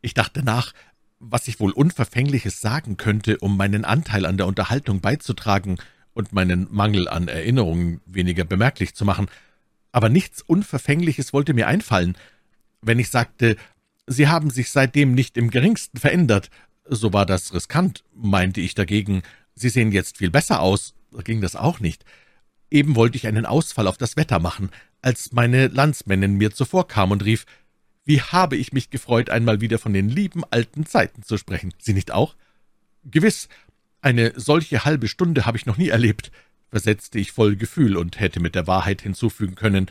Ich 0.00 0.14
dachte 0.14 0.42
nach, 0.42 0.72
was 1.18 1.46
ich 1.48 1.60
wohl 1.60 1.72
Unverfängliches 1.72 2.60
sagen 2.60 2.96
könnte, 2.96 3.38
um 3.38 3.56
meinen 3.56 3.84
Anteil 3.84 4.26
an 4.26 4.36
der 4.36 4.46
Unterhaltung 4.46 5.00
beizutragen 5.00 5.78
und 6.14 6.32
meinen 6.32 6.66
Mangel 6.70 7.08
an 7.08 7.28
Erinnerungen 7.28 8.00
weniger 8.06 8.44
bemerklich 8.44 8.94
zu 8.94 9.04
machen, 9.04 9.28
aber 9.92 10.08
nichts 10.08 10.42
Unverfängliches 10.42 11.32
wollte 11.32 11.54
mir 11.54 11.68
einfallen. 11.68 12.16
Wenn 12.82 12.98
ich 12.98 13.10
sagte, 13.10 13.56
Sie 14.06 14.28
haben 14.28 14.50
sich 14.50 14.70
seitdem 14.70 15.14
nicht 15.14 15.36
im 15.36 15.50
geringsten 15.50 15.98
verändert, 15.98 16.50
so 16.84 17.12
war 17.12 17.24
das 17.24 17.54
riskant, 17.54 18.04
meinte 18.14 18.60
ich 18.60 18.74
dagegen. 18.74 19.22
Sie 19.54 19.68
sehen 19.68 19.92
jetzt 19.92 20.18
viel 20.18 20.30
besser 20.30 20.60
aus. 20.60 20.94
Ging 21.24 21.40
das 21.40 21.56
auch 21.56 21.78
nicht. 21.78 22.04
Eben 22.70 22.96
wollte 22.96 23.16
ich 23.16 23.26
einen 23.26 23.46
Ausfall 23.46 23.86
auf 23.86 23.98
das 23.98 24.16
Wetter 24.16 24.40
machen, 24.40 24.70
als 25.02 25.32
meine 25.32 25.68
Landsmännin 25.68 26.34
mir 26.34 26.52
zuvorkam 26.52 27.10
und 27.10 27.24
rief, 27.24 27.44
wie 28.04 28.20
habe 28.20 28.56
ich 28.56 28.72
mich 28.72 28.90
gefreut, 28.90 29.30
einmal 29.30 29.60
wieder 29.60 29.78
von 29.78 29.92
den 29.92 30.08
lieben 30.08 30.42
alten 30.50 30.86
Zeiten 30.86 31.22
zu 31.22 31.36
sprechen. 31.36 31.72
Sie 31.78 31.92
nicht 31.92 32.10
auch? 32.10 32.34
Gewiss, 33.04 33.48
eine 34.00 34.32
solche 34.36 34.84
halbe 34.84 35.06
Stunde 35.06 35.46
habe 35.46 35.56
ich 35.56 35.66
noch 35.66 35.76
nie 35.76 35.90
erlebt, 35.90 36.32
versetzte 36.70 37.18
ich 37.18 37.30
voll 37.30 37.56
Gefühl 37.56 37.96
und 37.96 38.18
hätte 38.18 38.40
mit 38.40 38.54
der 38.54 38.66
Wahrheit 38.66 39.02
hinzufügen 39.02 39.54
können. 39.54 39.86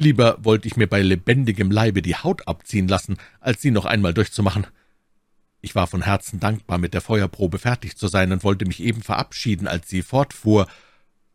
Lieber 0.00 0.38
wollte 0.44 0.68
ich 0.68 0.76
mir 0.76 0.86
bei 0.86 1.02
lebendigem 1.02 1.72
Leibe 1.72 2.02
die 2.02 2.14
Haut 2.14 2.46
abziehen 2.46 2.86
lassen, 2.86 3.16
als 3.40 3.60
sie 3.60 3.72
noch 3.72 3.84
einmal 3.84 4.14
durchzumachen. 4.14 4.64
Ich 5.60 5.74
war 5.74 5.88
von 5.88 6.02
Herzen 6.02 6.38
dankbar, 6.38 6.78
mit 6.78 6.94
der 6.94 7.00
Feuerprobe 7.00 7.58
fertig 7.58 7.96
zu 7.96 8.06
sein 8.06 8.30
und 8.30 8.44
wollte 8.44 8.64
mich 8.64 8.80
eben 8.80 9.02
verabschieden, 9.02 9.66
als 9.66 9.88
sie 9.88 10.02
fortfuhr. 10.02 10.68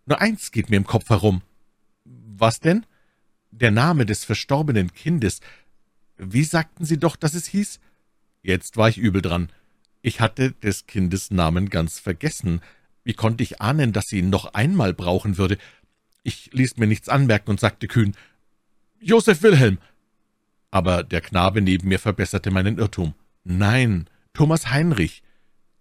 Nur 0.05 0.21
eins 0.21 0.53
geht 0.53 0.69
mir 0.69 0.77
im 0.77 0.87
Kopf 0.87 1.09
herum. 1.09 1.41
Was 2.05 2.61
denn? 2.61 2.85
Der 3.51 3.71
Name 3.71 4.05
des 4.05 4.23
verstorbenen 4.23 4.93
Kindes. 4.93 5.41
Wie 6.17 6.45
sagten 6.45 6.85
Sie 6.85 6.97
doch, 6.97 7.17
dass 7.17 7.33
es 7.33 7.47
hieß? 7.47 7.81
Jetzt 8.43 8.77
war 8.77 8.87
ich 8.87 8.97
übel 8.97 9.21
dran. 9.21 9.49
Ich 10.01 10.21
hatte 10.21 10.53
des 10.53 10.87
Kindes 10.87 11.31
Namen 11.31 11.69
ganz 11.69 11.99
vergessen. 11.99 12.61
Wie 13.03 13.13
konnte 13.13 13.43
ich 13.43 13.59
ahnen, 13.59 13.91
dass 13.91 14.07
sie 14.07 14.19
ihn 14.19 14.29
noch 14.29 14.53
einmal 14.53 14.93
brauchen 14.93 15.37
würde? 15.37 15.57
Ich 16.23 16.49
ließ 16.53 16.77
mir 16.77 16.87
nichts 16.87 17.09
anmerken 17.09 17.49
und 17.49 17.59
sagte 17.59 17.89
kühn, 17.89 18.15
Josef 19.03 19.43
Wilhelm. 19.43 19.77
Aber 20.71 21.03
der 21.03 21.21
Knabe 21.21 21.61
neben 21.61 21.87
mir 21.87 21.99
verbesserte 21.99 22.49
meinen 22.49 22.77
Irrtum. 22.77 23.13
Nein, 23.43 24.09
Thomas 24.33 24.71
Heinrich. 24.71 25.21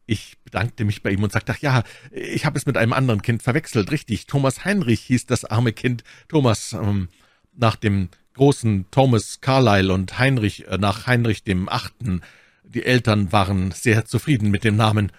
Ich 0.05 0.37
bedankte 0.45 0.85
mich 0.85 1.03
bei 1.03 1.13
ihm 1.13 1.23
und 1.23 1.33
sagte, 1.33 1.53
ach 1.53 1.59
ja, 1.61 1.85
ich 2.11 2.45
habe 2.45 2.59
es 2.59 2.67
mit 2.67 2.77
einem 2.77 2.93
anderen 2.93 3.23
Kind 3.23 3.43
verwechselt, 3.43 3.91
richtig. 3.91 4.27
Thomas 4.27 4.65
Heinrich 4.65 5.01
hieß 5.03 5.27
das 5.27 5.45
arme 5.45 5.73
Kind. 5.73 6.05
Thomas, 6.29 6.73
ähm, 6.73 7.09
nach 7.55 7.77
dem 7.77 8.09
großen 8.35 8.87
Thomas 8.91 9.41
Carlyle 9.41 9.93
und 9.93 10.19
Heinrich 10.19 10.67
äh, 10.69 10.79
nach 10.79 11.07
Heinrich 11.07 11.45
dem 11.45 11.69
Achten. 11.69 12.23
Die 12.65 12.85
Eltern 12.85 13.33
waren 13.33 13.71
sehr 13.71 14.05
zufrieden 14.05 14.51
mit 14.51 14.65
dem 14.65 14.77
Namen. 14.77 15.13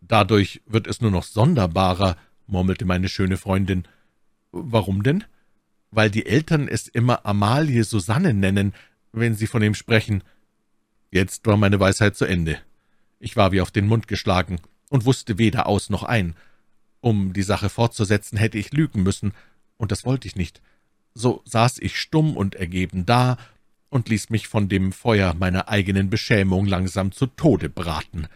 Dadurch 0.00 0.62
wird 0.66 0.86
es 0.86 1.00
nur 1.00 1.10
noch 1.10 1.24
sonderbarer, 1.24 2.16
murmelte 2.46 2.84
meine 2.84 3.08
schöne 3.08 3.36
Freundin. 3.36 3.86
Warum 4.50 5.02
denn? 5.02 5.24
Weil 5.92 6.10
die 6.10 6.26
Eltern 6.26 6.66
es 6.66 6.88
immer 6.88 7.24
Amalie 7.24 7.84
Susanne 7.84 8.34
nennen, 8.34 8.74
wenn 9.12 9.36
sie 9.36 9.46
von 9.46 9.62
ihm 9.62 9.74
sprechen. 9.74 10.24
Jetzt 11.12 11.46
war 11.46 11.56
meine 11.56 11.78
Weisheit 11.78 12.16
zu 12.16 12.24
Ende. 12.24 12.58
Ich 13.20 13.36
war 13.36 13.52
wie 13.52 13.60
auf 13.60 13.70
den 13.70 13.86
Mund 13.86 14.08
geschlagen 14.08 14.58
und 14.88 15.04
wusste 15.04 15.38
weder 15.38 15.66
aus 15.66 15.90
noch 15.90 16.02
ein. 16.02 16.34
Um 17.00 17.32
die 17.32 17.42
Sache 17.42 17.68
fortzusetzen, 17.68 18.36
hätte 18.36 18.58
ich 18.58 18.72
lügen 18.72 19.02
müssen, 19.02 19.32
und 19.76 19.92
das 19.92 20.04
wollte 20.04 20.26
ich 20.26 20.36
nicht. 20.36 20.60
So 21.14 21.42
saß 21.44 21.78
ich 21.78 21.98
stumm 21.98 22.36
und 22.36 22.54
ergeben 22.54 23.06
da 23.06 23.36
und 23.90 24.08
ließ 24.08 24.30
mich 24.30 24.48
von 24.48 24.68
dem 24.68 24.92
Feuer 24.92 25.34
meiner 25.34 25.68
eigenen 25.68 26.08
Beschämung 26.08 26.66
langsam 26.66 27.12
zu 27.12 27.26
Tode 27.26 27.68
braten. 27.68 28.26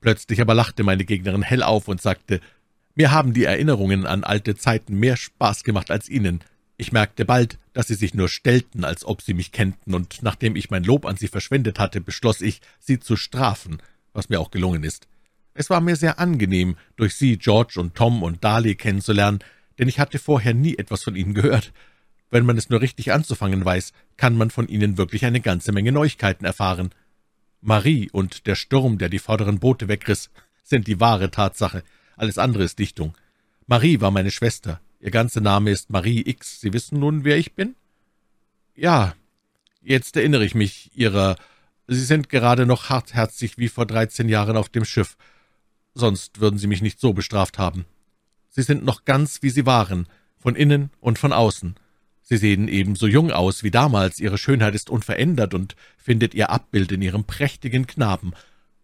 Plötzlich 0.00 0.40
aber 0.40 0.54
lachte 0.54 0.82
meine 0.82 1.04
Gegnerin 1.04 1.42
hell 1.42 1.62
auf 1.62 1.88
und 1.88 2.00
sagte, 2.00 2.40
mir 2.94 3.10
haben 3.10 3.34
die 3.34 3.44
Erinnerungen 3.44 4.06
an 4.06 4.24
alte 4.24 4.54
Zeiten 4.54 4.98
mehr 4.98 5.16
Spaß 5.16 5.64
gemacht 5.64 5.90
als 5.90 6.08
Ihnen. 6.08 6.40
Ich 6.76 6.92
merkte 6.92 7.24
bald, 7.24 7.58
dass 7.72 7.86
Sie 7.86 7.94
sich 7.94 8.14
nur 8.14 8.28
stellten, 8.28 8.84
als 8.84 9.04
ob 9.04 9.22
Sie 9.22 9.34
mich 9.34 9.52
kennten, 9.52 9.94
und 9.94 10.22
nachdem 10.22 10.56
ich 10.56 10.70
mein 10.70 10.84
Lob 10.84 11.06
an 11.06 11.16
Sie 11.16 11.28
verschwendet 11.28 11.78
hatte, 11.78 12.00
beschloss 12.00 12.40
ich, 12.40 12.60
Sie 12.80 12.98
zu 12.98 13.16
strafen, 13.16 13.78
was 14.12 14.28
mir 14.28 14.40
auch 14.40 14.50
gelungen 14.50 14.82
ist. 14.82 15.06
Es 15.54 15.70
war 15.70 15.80
mir 15.80 15.94
sehr 15.94 16.18
angenehm, 16.18 16.76
durch 16.96 17.14
Sie 17.14 17.36
George 17.36 17.78
und 17.78 17.94
Tom 17.94 18.24
und 18.24 18.42
Darley 18.42 18.74
kennenzulernen, 18.74 19.38
denn 19.78 19.88
ich 19.88 20.00
hatte 20.00 20.18
vorher 20.18 20.54
nie 20.54 20.76
etwas 20.76 21.04
von 21.04 21.14
Ihnen 21.14 21.34
gehört. 21.34 21.72
Wenn 22.30 22.44
man 22.44 22.58
es 22.58 22.70
nur 22.70 22.80
richtig 22.80 23.12
anzufangen 23.12 23.64
weiß, 23.64 23.92
kann 24.16 24.36
man 24.36 24.50
von 24.50 24.66
Ihnen 24.66 24.98
wirklich 24.98 25.24
eine 25.24 25.40
ganze 25.40 25.70
Menge 25.70 25.92
Neuigkeiten 25.92 26.44
erfahren. 26.44 26.90
Marie 27.60 28.10
und 28.10 28.46
der 28.48 28.56
Sturm, 28.56 28.98
der 28.98 29.08
die 29.08 29.20
vorderen 29.20 29.60
Boote 29.60 29.86
wegriss, 29.86 30.30
sind 30.64 30.88
die 30.88 30.98
wahre 30.98 31.30
Tatsache. 31.30 31.84
Alles 32.16 32.38
andere 32.38 32.64
ist 32.64 32.80
Dichtung. 32.80 33.14
Marie 33.66 34.00
war 34.00 34.10
meine 34.10 34.32
Schwester. 34.32 34.80
Ihr 35.04 35.10
ganzer 35.10 35.42
Name 35.42 35.70
ist 35.70 35.90
Marie 35.90 36.22
X. 36.26 36.62
Sie 36.62 36.72
wissen 36.72 36.98
nun, 36.98 37.24
wer 37.24 37.36
ich 37.36 37.52
bin? 37.52 37.74
Ja, 38.74 39.14
jetzt 39.82 40.16
erinnere 40.16 40.46
ich 40.46 40.54
mich 40.54 40.92
Ihrer. 40.94 41.36
Sie 41.86 42.06
sind 42.06 42.30
gerade 42.30 42.64
noch 42.64 42.88
hartherzig 42.88 43.58
wie 43.58 43.68
vor 43.68 43.84
dreizehn 43.84 44.30
Jahren 44.30 44.56
auf 44.56 44.70
dem 44.70 44.86
Schiff. 44.86 45.18
Sonst 45.92 46.40
würden 46.40 46.58
Sie 46.58 46.68
mich 46.68 46.80
nicht 46.80 47.00
so 47.00 47.12
bestraft 47.12 47.58
haben. 47.58 47.84
Sie 48.48 48.62
sind 48.62 48.82
noch 48.82 49.04
ganz, 49.04 49.42
wie 49.42 49.50
Sie 49.50 49.66
waren, 49.66 50.06
von 50.38 50.56
innen 50.56 50.88
und 51.00 51.18
von 51.18 51.34
außen. 51.34 51.74
Sie 52.22 52.38
sehen 52.38 52.66
ebenso 52.66 53.06
jung 53.06 53.30
aus 53.30 53.62
wie 53.62 53.70
damals, 53.70 54.20
Ihre 54.20 54.38
Schönheit 54.38 54.74
ist 54.74 54.88
unverändert 54.88 55.52
und 55.52 55.76
findet 55.98 56.32
Ihr 56.32 56.48
Abbild 56.48 56.90
in 56.92 57.02
Ihrem 57.02 57.24
prächtigen 57.24 57.86
Knaben. 57.86 58.32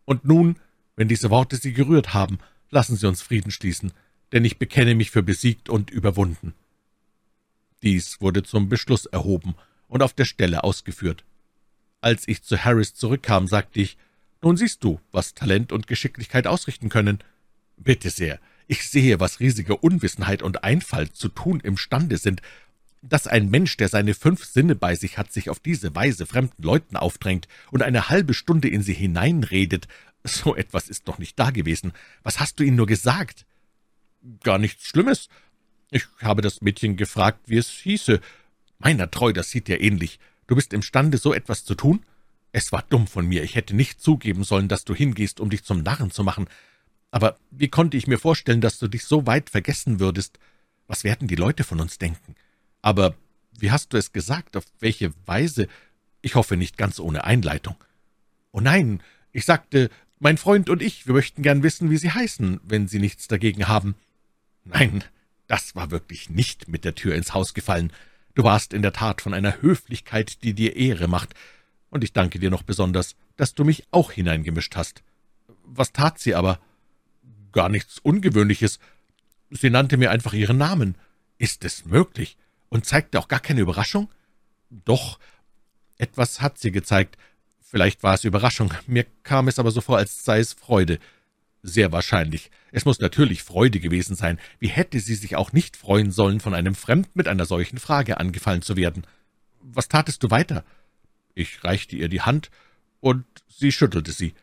Und 0.05 0.27
nun, 0.27 0.57
wenn 0.97 1.09
diese 1.09 1.31
Worte 1.31 1.57
Sie 1.57 1.73
gerührt 1.73 2.13
haben, 2.13 2.41
lassen 2.69 2.97
Sie 2.97 3.09
uns 3.09 3.23
Frieden 3.23 3.51
schließen, 3.51 3.93
denn 4.33 4.45
ich 4.45 4.59
bekenne 4.59 4.95
mich 4.95 5.11
für 5.11 5.23
besiegt 5.23 5.69
und 5.69 5.91
überwunden. 5.91 6.55
Dies 7.83 8.21
wurde 8.21 8.43
zum 8.43 8.69
Beschluss 8.69 9.07
erhoben 9.07 9.55
und 9.89 10.03
auf 10.03 10.13
der 10.13 10.25
Stelle 10.25 10.65
ausgeführt. 10.65 11.25
Als 12.01 12.29
ich 12.29 12.43
zu 12.43 12.65
Harris 12.65 12.95
zurückkam, 12.95 13.47
sagte 13.47 13.81
ich, 13.81 13.97
»Nun 14.43 14.57
siehst 14.57 14.85
du, 14.85 15.01
was 15.13 15.35
Talent 15.35 15.73
und 15.73 15.87
Geschicklichkeit 15.87 16.47
ausrichten 16.47 16.89
können. 16.89 17.19
Bitte 17.77 18.11
sehr, 18.11 18.41
ich 18.67 18.89
sehe, 18.89 19.21
was 19.21 19.41
riesige 19.41 19.77
Unwissenheit 19.77 20.43
und 20.43 20.65
Einfalt 20.65 21.17
zu 21.17 21.29
tun 21.29 21.61
imstande 21.61 22.19
sind, 22.19 22.41
dass 23.03 23.27
ein 23.27 23.51
Mensch, 23.51 23.77
der 23.77 23.89
seine 23.89 24.15
fünf 24.15 24.45
Sinne 24.45 24.75
bei 24.75 24.95
sich 24.95 25.19
hat, 25.19 25.33
sich 25.33 25.51
auf 25.51 25.59
diese 25.59 25.95
Weise 25.95 26.27
fremden 26.27 26.63
Leuten 26.63 26.97
aufdrängt 26.97 27.49
und 27.71 27.83
eine 27.83 28.09
halbe 28.11 28.35
Stunde 28.35 28.69
in 28.69 28.83
sie 28.83 28.93
hineinredet, 28.93 29.89
so 30.23 30.55
etwas 30.55 30.89
ist 30.89 31.09
doch 31.09 31.19
nicht 31.19 31.39
dagewesen. 31.39 31.93
Was 32.23 32.41
hast 32.41 32.61
du 32.61 32.63
ihnen 32.63 32.77
nur 32.77 32.87
gesagt? 32.87 33.47
Gar 34.43 34.59
nichts 34.59 34.85
Schlimmes. 34.85 35.29
Ich 35.91 36.07
habe 36.23 36.43
das 36.43 36.61
Mädchen 36.61 36.97
gefragt, 36.97 37.41
wie 37.47 37.59
es 37.59 37.69
hieße. 37.69 38.21
Meiner 38.79 39.11
treu, 39.11 39.33
das 39.33 39.51
sieht 39.51 39.69
dir 39.69 39.81
ähnlich. 39.81 40.19
Du 40.47 40.55
bist 40.55 40.73
imstande, 40.73 41.19
so 41.19 41.35
etwas 41.35 41.65
zu 41.65 41.75
tun? 41.75 42.05
Es 42.53 42.73
war 42.73 42.83
dumm 42.89 43.07
von 43.07 43.27
mir. 43.27 43.43
Ich 43.43 43.55
hätte 43.55 43.77
nicht 43.77 44.01
zugeben 44.01 44.45
sollen, 44.45 44.69
dass 44.69 44.85
du 44.85 44.95
hingehst, 44.95 45.41
um 45.41 45.51
dich 45.51 45.65
zum 45.65 45.83
Narren 45.83 46.11
zu 46.11 46.25
machen. 46.25 46.49
Aber 47.11 47.39
wie 47.51 47.69
konnte 47.69 47.97
ich 47.97 48.07
mir 48.07 48.19
vorstellen, 48.19 48.61
dass 48.61 48.79
du 48.79 48.89
dich 48.89 49.05
so 49.05 49.27
weit 49.27 49.51
vergessen 49.51 50.01
würdest? 50.01 50.39
Was 50.87 51.05
werden 51.05 51.29
die 51.29 51.37
Leute 51.37 51.65
von 51.65 51.81
uns 51.81 51.99
denken? 51.99 52.35
Aber 52.83 53.15
wie 53.59 53.71
hast 53.71 53.93
du 53.93 53.97
es 53.97 54.13
gesagt? 54.13 54.57
Auf 54.57 54.65
welche 54.81 55.13
Weise? 55.27 55.69
Ich 56.23 56.35
hoffe 56.35 56.57
nicht 56.57 56.77
ganz 56.77 56.99
ohne 56.99 57.25
Einleitung. 57.25 57.77
Oh 58.53 58.61
nein, 58.61 59.03
ich 59.33 59.45
sagte, 59.45 59.91
mein 60.19 60.37
Freund 60.37 60.69
und 60.69 60.83
ich, 60.83 61.07
wir 61.07 61.15
möchten 61.15 61.43
gern 61.43 61.63
wissen, 61.63 61.91
wie 61.91 61.97
Sie 61.97 62.11
heißen, 62.11 62.61
wenn 62.65 62.89
Sie 62.89 62.99
nichts 62.99 63.29
dagegen 63.29 63.69
haben. 63.69 63.95
Nein, 64.65 65.05
das 65.47 65.75
war 65.75 65.91
wirklich 65.91 66.31
nicht 66.31 66.69
mit 66.69 66.85
der 66.85 66.95
Tür 66.95 67.15
ins 67.15 67.35
Haus 67.35 67.55
gefallen. 67.55 67.93
Du 68.35 68.45
warst 68.45 68.73
in 68.73 68.83
der 68.83 68.93
Tat 68.93 69.21
von 69.21 69.35
einer 69.35 69.61
Höflichkeit, 69.63 70.43
die 70.43 70.55
dir 70.55 70.77
Ehre 70.77 71.09
macht, 71.09 71.35
und 71.91 72.05
ich 72.05 72.13
danke 72.13 72.39
dir 72.39 72.51
noch 72.51 72.63
besonders, 72.63 73.17
dass 73.37 73.55
du 73.55 73.65
mich 73.65 73.85
auch 73.91 74.13
hineingemischt 74.13 74.77
hast. 74.77 75.03
Was 75.65 75.93
tat 75.93 76.21
sie 76.21 76.37
aber? 76.37 76.61
Gar 77.51 77.69
nichts 77.69 77.99
Ungewöhnliches. 77.99 78.79
Sie 79.51 79.71
nannte 79.71 79.97
mir 79.97 80.13
einfach 80.13 80.33
ihren 80.33 80.59
Namen. 80.59 80.95
Ist 81.39 81.65
es 81.65 81.85
möglich? 81.85 82.37
Und 82.69 82.87
zeigte 82.87 83.19
auch 83.19 83.27
gar 83.27 83.41
keine 83.41 83.63
Überraschung? 83.63 84.09
Doch, 84.71 85.19
etwas 85.97 86.41
hat 86.41 86.59
sie 86.59 86.71
gezeigt, 86.71 87.19
Vielleicht 87.71 88.03
war 88.03 88.15
es 88.15 88.25
Überraschung, 88.25 88.75
mir 88.89 89.07
kam 89.23 89.47
es 89.47 89.61
aber 89.61 89.71
so 89.71 89.81
vor, 89.81 89.97
als 89.97 90.25
sei 90.25 90.41
es 90.41 90.55
Freude. 90.55 90.99
Sehr 91.63 91.93
wahrscheinlich. 91.93 92.51
Es 92.73 92.85
muss 92.85 93.01
natürlich 93.01 93.43
Freude 93.43 93.81
gewesen 93.81 94.17
sein. 94.17 94.39
Wie 94.59 94.69
hätte 94.69 94.99
sie 95.01 95.15
sich 95.15 95.37
auch 95.37 95.53
nicht 95.53 95.77
freuen 95.77 96.11
sollen, 96.11 96.41
von 96.41 96.55
einem 96.55 96.75
Fremden 96.75 97.11
mit 97.15 97.29
einer 97.29 97.45
solchen 97.45 97.79
Frage 97.79 98.19
angefallen 98.19 98.63
zu 98.63 98.77
werden? 98.77 99.07
Was 99.61 99.89
tatest 99.89 100.23
du 100.23 100.31
weiter? 100.31 100.65
Ich 101.35 101.63
reichte 101.63 101.97
ihr 101.97 102.09
die 102.09 102.23
Hand, 102.23 102.51
und 103.01 103.25
sie 103.49 103.73
schüttelte 103.73 104.13
sie. 104.13 104.35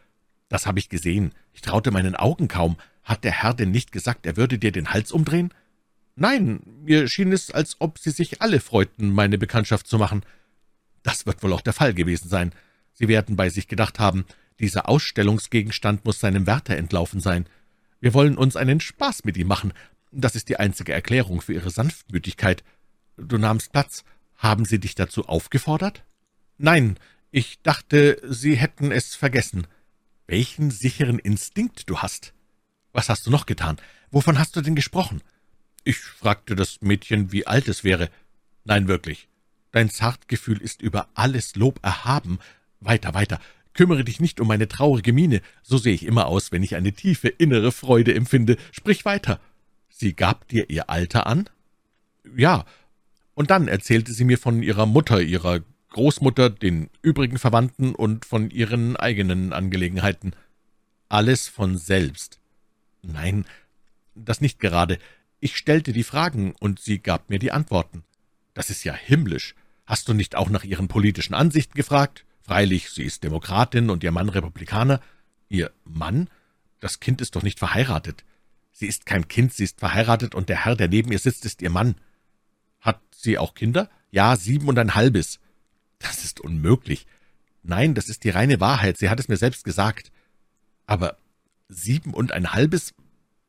Das 0.49 0.65
habe 0.65 0.79
ich 0.79 0.89
gesehen. 0.89 1.31
Ich 1.53 1.61
traute 1.61 1.91
meinen 1.91 2.15
Augen 2.15 2.47
kaum. 2.47 2.77
Hat 3.03 3.23
der 3.23 3.31
Herr 3.31 3.53
denn 3.53 3.71
nicht 3.71 3.91
gesagt, 3.91 4.25
er 4.25 4.37
würde 4.37 4.57
dir 4.57 4.71
den 4.71 4.89
Hals 4.89 5.11
umdrehen? 5.11 5.53
Nein, 6.15 6.61
mir 6.83 7.07
schien 7.07 7.31
es, 7.31 7.51
als 7.51 7.77
ob 7.79 7.99
sie 7.99 8.11
sich 8.11 8.41
alle 8.41 8.59
freuten, 8.59 9.11
meine 9.11 9.37
Bekanntschaft 9.37 9.87
zu 9.87 9.97
machen. 9.97 10.23
Das 11.03 11.25
wird 11.25 11.43
wohl 11.43 11.53
auch 11.53 11.61
der 11.61 11.73
Fall 11.73 11.93
gewesen 11.93 12.27
sein. 12.27 12.51
Sie 12.93 13.07
werden 13.07 13.35
bei 13.35 13.49
sich 13.49 13.67
gedacht 13.67 13.99
haben, 13.99 14.25
dieser 14.59 14.89
Ausstellungsgegenstand 14.89 16.05
muss 16.05 16.19
seinem 16.19 16.47
Wärter 16.47 16.77
entlaufen 16.77 17.19
sein. 17.19 17.47
Wir 17.99 18.13
wollen 18.13 18.37
uns 18.37 18.55
einen 18.55 18.79
Spaß 18.79 19.23
mit 19.23 19.37
ihm 19.37 19.47
machen. 19.47 19.73
Das 20.11 20.35
ist 20.35 20.49
die 20.49 20.57
einzige 20.57 20.93
Erklärung 20.93 21.41
für 21.41 21.53
Ihre 21.53 21.69
Sanftmütigkeit. 21.69 22.63
Du 23.17 23.37
nahmst 23.37 23.71
Platz. 23.71 24.03
Haben 24.35 24.65
Sie 24.65 24.79
dich 24.79 24.95
dazu 24.95 25.25
aufgefordert? 25.25 26.03
Nein, 26.57 26.97
ich 27.31 27.61
dachte, 27.61 28.21
Sie 28.27 28.55
hätten 28.55 28.91
es 28.91 29.15
vergessen. 29.15 29.67
Welchen 30.27 30.71
sicheren 30.71 31.19
Instinkt 31.19 31.89
du 31.89 31.99
hast. 31.99 32.33
Was 32.93 33.09
hast 33.09 33.25
du 33.25 33.31
noch 33.31 33.45
getan? 33.45 33.77
Wovon 34.11 34.39
hast 34.39 34.55
du 34.55 34.61
denn 34.61 34.75
gesprochen? 34.75 35.21
Ich 35.83 35.97
fragte 35.97 36.55
das 36.55 36.81
Mädchen, 36.81 37.31
wie 37.31 37.47
alt 37.47 37.67
es 37.67 37.83
wäre. 37.83 38.09
Nein, 38.63 38.87
wirklich. 38.87 39.29
Dein 39.71 39.89
Zartgefühl 39.89 40.61
ist 40.61 40.81
über 40.81 41.07
alles 41.13 41.55
Lob 41.55 41.79
erhaben, 41.83 42.39
weiter, 42.79 43.13
weiter. 43.13 43.39
Kümmere 43.77 44.03
dich 44.03 44.19
nicht 44.19 44.41
um 44.41 44.47
meine 44.47 44.67
traurige 44.67 45.13
Miene. 45.13 45.41
So 45.61 45.77
sehe 45.77 45.93
ich 45.93 46.03
immer 46.03 46.25
aus, 46.25 46.51
wenn 46.51 46.63
ich 46.63 46.75
eine 46.75 46.93
tiefe 46.93 47.27
innere 47.27 47.71
Freude 47.71 48.15
empfinde. 48.15 48.57
Sprich 48.71 49.05
weiter. 49.05 49.39
Sie 49.87 50.13
gab 50.13 50.47
dir 50.47 50.69
ihr 50.71 50.89
Alter 50.89 51.27
an? 51.27 51.47
Ja. 52.35 52.65
Und 53.35 53.51
dann 53.51 53.67
erzählte 53.67 54.13
sie 54.13 54.25
mir 54.25 54.39
von 54.39 54.63
ihrer 54.63 54.87
Mutter, 54.87 55.21
ihrer 55.21 55.61
Großmutter, 55.91 56.49
den 56.49 56.89
übrigen 57.03 57.37
Verwandten 57.37 57.93
und 57.93 58.25
von 58.25 58.49
ihren 58.49 58.97
eigenen 58.97 59.53
Angelegenheiten. 59.53 60.33
Alles 61.07 61.47
von 61.47 61.77
selbst. 61.77 62.39
Nein, 63.03 63.45
das 64.15 64.41
nicht 64.41 64.59
gerade. 64.59 64.97
Ich 65.39 65.55
stellte 65.55 65.93
die 65.93 66.03
Fragen, 66.03 66.55
und 66.59 66.79
sie 66.79 66.97
gab 66.97 67.29
mir 67.29 67.37
die 67.37 67.51
Antworten. 67.51 68.03
Das 68.55 68.71
ist 68.71 68.83
ja 68.83 68.93
himmlisch. 68.93 69.53
Hast 69.85 70.07
du 70.07 70.15
nicht 70.15 70.35
auch 70.35 70.49
nach 70.49 70.63
ihren 70.63 70.87
politischen 70.87 71.35
Ansichten 71.35 71.75
gefragt? 71.75 72.25
Freilich, 72.47 72.91
sie 72.91 73.03
ist 73.03 73.25
Demokratin 73.25 73.89
und 73.89 74.05
ihr 74.05 74.11
Mann 74.11 74.29
Republikaner. 74.29 75.01
Ihr 75.49 75.71
Mann? 75.83 76.29
Das 76.79 77.01
Kind 77.01 77.19
ist 77.19 77.35
doch 77.35 77.43
nicht 77.43 77.59
verheiratet. 77.59 78.23
Sie 78.71 78.87
ist 78.87 79.05
kein 79.05 79.27
Kind, 79.27 79.53
sie 79.53 79.65
ist 79.65 79.79
verheiratet, 79.79 80.33
und 80.33 80.47
der 80.47 80.63
Herr, 80.63 80.77
der 80.77 80.87
neben 80.87 81.11
ihr 81.11 81.19
sitzt, 81.19 81.43
ist 81.43 81.61
ihr 81.61 81.69
Mann. 81.69 81.95
Hat 82.79 83.01
sie 83.13 83.37
auch 83.37 83.53
Kinder? 83.53 83.89
Ja, 84.11 84.37
sieben 84.37 84.69
und 84.69 84.79
ein 84.79 84.95
halbes. 84.95 85.39
Das 85.99 86.23
ist 86.23 86.39
unmöglich. 86.39 87.05
Nein, 87.63 87.95
das 87.95 88.07
ist 88.07 88.23
die 88.23 88.29
reine 88.29 88.61
Wahrheit, 88.61 88.97
sie 88.97 89.09
hat 89.09 89.19
es 89.19 89.27
mir 89.27 89.37
selbst 89.37 89.65
gesagt. 89.65 90.11
Aber 90.85 91.17
sieben 91.67 92.13
und 92.13 92.31
ein 92.31 92.53
halbes? 92.53 92.93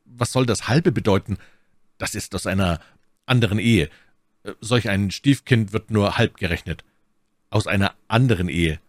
Was 0.06 0.32
soll 0.32 0.44
das 0.44 0.66
halbe 0.66 0.90
bedeuten? 0.90 1.38
Das 1.98 2.16
ist 2.16 2.34
aus 2.34 2.48
einer 2.48 2.80
anderen 3.26 3.60
Ehe. 3.60 3.90
Solch 4.60 4.88
ein 4.88 5.12
Stiefkind 5.12 5.72
wird 5.72 5.92
nur 5.92 6.18
halb 6.18 6.36
gerechnet. 6.36 6.84
Aus 7.50 7.68
einer 7.68 7.94
anderen 8.08 8.48
Ehe. 8.48 8.80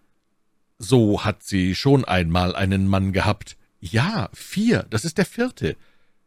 So 0.80 1.26
hat 1.26 1.44
sie 1.44 1.76
schon 1.76 2.06
einmal 2.06 2.56
einen 2.56 2.88
Mann 2.88 3.12
gehabt. 3.12 3.58
Ja, 3.82 4.30
vier, 4.34 4.84
das 4.90 5.04
ist 5.04 5.18
der 5.18 5.26
vierte. 5.26 5.76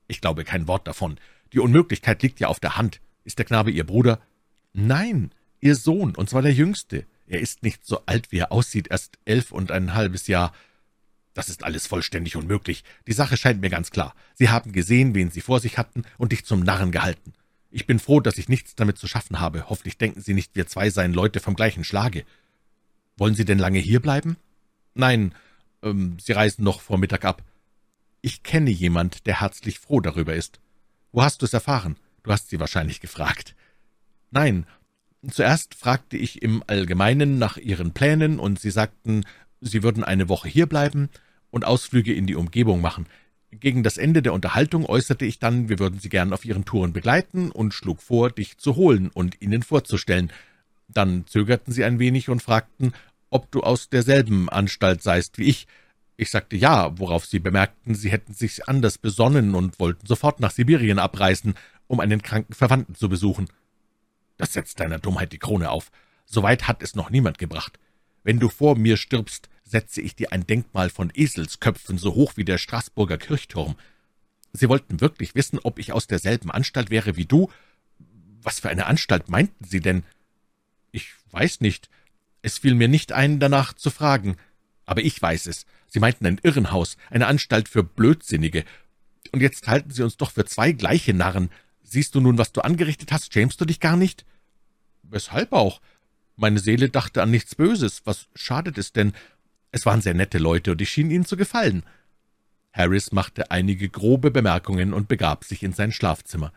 Ich 0.08 0.20
glaube 0.20 0.44
kein 0.44 0.68
Wort 0.68 0.86
davon. 0.86 1.18
Die 1.54 1.58
Unmöglichkeit 1.58 2.22
liegt 2.22 2.38
ja 2.38 2.48
auf 2.48 2.60
der 2.60 2.76
Hand. 2.76 3.00
Ist 3.24 3.38
der 3.38 3.46
Knabe 3.46 3.70
Ihr 3.70 3.84
Bruder? 3.84 4.20
Nein, 4.74 5.30
Ihr 5.60 5.74
Sohn, 5.74 6.14
und 6.14 6.28
zwar 6.28 6.42
der 6.42 6.52
Jüngste. 6.52 7.06
Er 7.26 7.40
ist 7.40 7.62
nicht 7.62 7.86
so 7.86 8.02
alt, 8.04 8.30
wie 8.30 8.38
er 8.38 8.52
aussieht, 8.52 8.88
erst 8.90 9.18
elf 9.24 9.52
und 9.52 9.72
ein 9.72 9.94
halbes 9.94 10.26
Jahr. 10.26 10.52
Das 11.32 11.48
ist 11.48 11.64
alles 11.64 11.86
vollständig 11.86 12.36
unmöglich. 12.36 12.84
Die 13.06 13.14
Sache 13.14 13.38
scheint 13.38 13.62
mir 13.62 13.70
ganz 13.70 13.90
klar. 13.90 14.14
Sie 14.34 14.50
haben 14.50 14.72
gesehen, 14.72 15.14
wen 15.14 15.30
Sie 15.30 15.40
vor 15.40 15.60
sich 15.60 15.78
hatten, 15.78 16.02
und 16.18 16.32
dich 16.32 16.44
zum 16.44 16.60
Narren 16.60 16.92
gehalten. 16.92 17.32
Ich 17.70 17.86
bin 17.86 17.98
froh, 17.98 18.20
dass 18.20 18.36
ich 18.36 18.50
nichts 18.50 18.74
damit 18.74 18.98
zu 18.98 19.08
schaffen 19.08 19.40
habe. 19.40 19.70
Hoffentlich 19.70 19.96
denken 19.96 20.20
Sie 20.20 20.34
nicht, 20.34 20.54
wir 20.54 20.66
zwei 20.66 20.90
seien 20.90 21.14
Leute 21.14 21.40
vom 21.40 21.54
gleichen 21.54 21.84
Schlage. 21.84 22.24
Wollen 23.22 23.36
Sie 23.36 23.44
denn 23.44 23.60
lange 23.60 23.78
hierbleiben? 23.78 24.36
Nein, 24.94 25.32
ähm, 25.84 26.16
Sie 26.20 26.32
reisen 26.32 26.64
noch 26.64 26.80
vor 26.80 26.98
Mittag 26.98 27.24
ab. 27.24 27.44
Ich 28.20 28.42
kenne 28.42 28.70
jemand, 28.70 29.28
der 29.28 29.40
herzlich 29.40 29.78
froh 29.78 30.00
darüber 30.00 30.34
ist. 30.34 30.58
Wo 31.12 31.22
hast 31.22 31.40
du 31.40 31.46
es 31.46 31.52
erfahren? 31.52 31.94
Du 32.24 32.32
hast 32.32 32.50
sie 32.50 32.58
wahrscheinlich 32.58 33.00
gefragt. 33.00 33.54
Nein, 34.32 34.66
zuerst 35.30 35.76
fragte 35.76 36.16
ich 36.16 36.42
im 36.42 36.64
Allgemeinen 36.66 37.38
nach 37.38 37.58
Ihren 37.58 37.92
Plänen, 37.92 38.40
und 38.40 38.58
Sie 38.58 38.72
sagten, 38.72 39.24
Sie 39.60 39.84
würden 39.84 40.02
eine 40.02 40.28
Woche 40.28 40.48
hierbleiben 40.48 41.08
und 41.52 41.64
Ausflüge 41.64 42.12
in 42.12 42.26
die 42.26 42.34
Umgebung 42.34 42.80
machen. 42.80 43.06
Gegen 43.52 43.84
das 43.84 43.98
Ende 43.98 44.22
der 44.22 44.32
Unterhaltung 44.32 44.84
äußerte 44.84 45.26
ich 45.26 45.38
dann, 45.38 45.68
wir 45.68 45.78
würden 45.78 46.00
Sie 46.00 46.08
gern 46.08 46.32
auf 46.32 46.44
Ihren 46.44 46.64
Touren 46.64 46.92
begleiten 46.92 47.52
und 47.52 47.72
schlug 47.72 48.02
vor, 48.02 48.32
dich 48.32 48.58
zu 48.58 48.74
holen 48.74 49.10
und 49.14 49.40
Ihnen 49.40 49.62
vorzustellen. 49.62 50.32
Dann 50.88 51.24
zögerten 51.28 51.72
Sie 51.72 51.84
ein 51.84 52.00
wenig 52.00 52.28
und 52.28 52.42
fragten, 52.42 52.92
ob 53.32 53.50
du 53.50 53.62
aus 53.62 53.88
derselben 53.88 54.48
Anstalt 54.48 55.02
seist 55.02 55.38
wie 55.38 55.44
ich. 55.44 55.66
Ich 56.16 56.30
sagte 56.30 56.56
ja, 56.56 56.98
worauf 56.98 57.24
Sie 57.26 57.38
bemerkten, 57.38 57.94
Sie 57.94 58.10
hätten 58.10 58.34
sich 58.34 58.68
anders 58.68 58.98
besonnen 58.98 59.54
und 59.54 59.80
wollten 59.80 60.06
sofort 60.06 60.40
nach 60.40 60.50
Sibirien 60.50 60.98
abreisen, 60.98 61.54
um 61.86 62.00
einen 62.00 62.22
kranken 62.22 62.54
Verwandten 62.54 62.94
zu 62.94 63.08
besuchen. 63.08 63.48
Das 64.36 64.52
setzt 64.52 64.80
deiner 64.80 64.98
Dummheit 64.98 65.32
die 65.32 65.38
Krone 65.38 65.70
auf. 65.70 65.90
Soweit 66.26 66.68
hat 66.68 66.82
es 66.82 66.94
noch 66.94 67.10
niemand 67.10 67.38
gebracht. 67.38 67.78
Wenn 68.22 68.38
du 68.38 68.48
vor 68.48 68.76
mir 68.76 68.96
stirbst, 68.96 69.48
setze 69.64 70.00
ich 70.00 70.14
dir 70.14 70.32
ein 70.32 70.46
Denkmal 70.46 70.90
von 70.90 71.10
Eselsköpfen 71.14 71.98
so 71.98 72.14
hoch 72.14 72.32
wie 72.36 72.44
der 72.44 72.58
Straßburger 72.58 73.18
Kirchturm. 73.18 73.76
Sie 74.52 74.68
wollten 74.68 75.00
wirklich 75.00 75.34
wissen, 75.34 75.58
ob 75.62 75.78
ich 75.78 75.92
aus 75.92 76.06
derselben 76.06 76.50
Anstalt 76.50 76.90
wäre 76.90 77.16
wie 77.16 77.24
du. 77.24 77.50
Was 78.42 78.60
für 78.60 78.68
eine 78.68 78.86
Anstalt 78.86 79.28
meinten 79.28 79.64
Sie 79.64 79.80
denn? 79.80 80.04
Ich 80.90 81.12
weiß 81.30 81.60
nicht. 81.60 81.88
Es 82.42 82.58
fiel 82.58 82.74
mir 82.74 82.88
nicht 82.88 83.12
ein, 83.12 83.40
danach 83.40 83.72
zu 83.72 83.90
fragen. 83.90 84.36
Aber 84.84 85.00
ich 85.02 85.20
weiß 85.20 85.46
es. 85.46 85.64
Sie 85.86 86.00
meinten 86.00 86.26
ein 86.26 86.40
Irrenhaus, 86.42 86.96
eine 87.10 87.26
Anstalt 87.26 87.68
für 87.68 87.84
Blödsinnige. 87.84 88.64
Und 89.30 89.40
jetzt 89.40 89.68
halten 89.68 89.90
Sie 89.90 90.02
uns 90.02 90.16
doch 90.16 90.32
für 90.32 90.44
zwei 90.44 90.72
gleiche 90.72 91.14
Narren. 91.14 91.50
Siehst 91.82 92.14
du 92.14 92.20
nun, 92.20 92.38
was 92.38 92.52
du 92.52 92.60
angerichtet 92.62 93.12
hast? 93.12 93.32
Schämst 93.32 93.60
du 93.60 93.64
dich 93.64 93.80
gar 93.80 93.96
nicht? 93.96 94.24
Weshalb 95.02 95.52
auch? 95.52 95.80
Meine 96.36 96.58
Seele 96.58 96.88
dachte 96.88 97.22
an 97.22 97.30
nichts 97.30 97.54
Böses. 97.54 98.02
Was 98.04 98.28
schadet 98.34 98.78
es 98.78 98.92
denn? 98.92 99.12
Es 99.70 99.86
waren 99.86 100.00
sehr 100.00 100.14
nette 100.14 100.38
Leute, 100.38 100.72
und 100.72 100.80
ich 100.80 100.90
schien 100.90 101.10
ihnen 101.10 101.24
zu 101.24 101.36
gefallen. 101.36 101.84
Harris 102.72 103.12
machte 103.12 103.50
einige 103.50 103.88
grobe 103.88 104.30
Bemerkungen 104.30 104.92
und 104.92 105.08
begab 105.08 105.44
sich 105.44 105.62
in 105.62 105.72
sein 105.72 105.92
Schlafzimmer, 105.92 106.52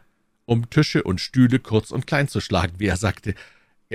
um 0.45 0.69
Tische 0.69 1.03
und 1.03 1.19
Stühle 1.19 1.59
kurz 1.59 1.91
und 1.91 2.07
klein 2.07 2.27
zu 2.27 2.39
schlagen, 2.39 2.79
wie 2.79 2.87
er 2.87 2.97
sagte. 2.97 3.35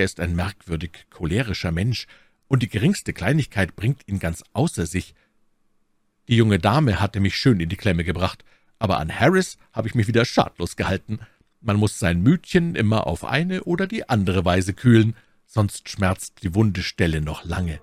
Er 0.01 0.05
ist 0.05 0.19
ein 0.19 0.35
merkwürdig 0.35 1.05
cholerischer 1.11 1.71
Mensch, 1.71 2.07
und 2.47 2.63
die 2.63 2.69
geringste 2.69 3.13
Kleinigkeit 3.13 3.75
bringt 3.75 4.07
ihn 4.07 4.17
ganz 4.17 4.43
außer 4.51 4.87
sich. 4.87 5.13
Die 6.27 6.35
junge 6.35 6.57
Dame 6.57 6.99
hatte 6.99 7.19
mich 7.19 7.37
schön 7.37 7.59
in 7.59 7.69
die 7.69 7.75
Klemme 7.75 8.03
gebracht, 8.03 8.43
aber 8.79 8.97
an 8.97 9.11
Harris 9.11 9.59
habe 9.71 9.87
ich 9.87 9.93
mich 9.93 10.07
wieder 10.07 10.25
schadlos 10.25 10.75
gehalten. 10.75 11.19
Man 11.59 11.77
muss 11.77 11.99
sein 11.99 12.23
Mütchen 12.23 12.73
immer 12.73 13.05
auf 13.05 13.23
eine 13.23 13.63
oder 13.65 13.85
die 13.85 14.09
andere 14.09 14.43
Weise 14.43 14.73
kühlen, 14.73 15.15
sonst 15.45 15.87
schmerzt 15.87 16.41
die 16.41 16.55
wunde 16.55 16.81
Stelle 16.81 17.21
noch 17.21 17.45
lange. 17.45 17.79